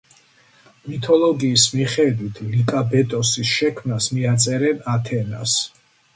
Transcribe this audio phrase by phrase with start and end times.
[0.85, 5.57] მითოლოგიის მიხედვით ლიკაბეტოსის შექმნას მიაწერენ ათენას.